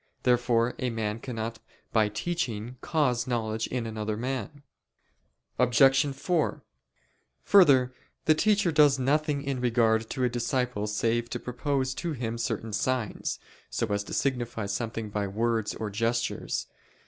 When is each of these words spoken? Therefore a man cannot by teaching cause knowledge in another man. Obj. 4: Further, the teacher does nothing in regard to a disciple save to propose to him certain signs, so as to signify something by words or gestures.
Therefore 0.23 0.73
a 0.79 0.89
man 0.89 1.19
cannot 1.19 1.59
by 1.93 2.09
teaching 2.09 2.75
cause 2.81 3.27
knowledge 3.27 3.67
in 3.67 3.85
another 3.85 4.17
man. 4.17 4.63
Obj. 5.59 6.07
4: 6.15 6.63
Further, 7.43 7.93
the 8.25 8.33
teacher 8.33 8.71
does 8.71 8.97
nothing 8.97 9.43
in 9.43 9.59
regard 9.61 10.09
to 10.09 10.23
a 10.23 10.27
disciple 10.29 10.87
save 10.87 11.29
to 11.29 11.39
propose 11.39 11.93
to 11.93 12.13
him 12.13 12.39
certain 12.39 12.73
signs, 12.73 13.37
so 13.69 13.85
as 13.93 14.03
to 14.05 14.13
signify 14.13 14.65
something 14.65 15.11
by 15.11 15.27
words 15.27 15.75
or 15.75 15.91
gestures. 15.91 16.65